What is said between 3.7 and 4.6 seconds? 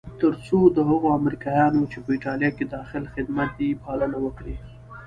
پالنه وکړي.